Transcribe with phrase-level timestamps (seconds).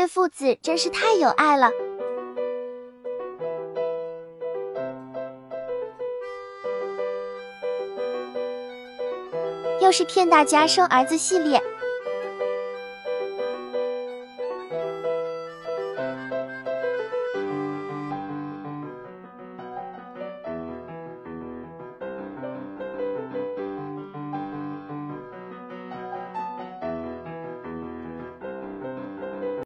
[0.00, 1.70] 对父子真是太有爱了。
[9.82, 11.62] 又是骗大家生儿子系列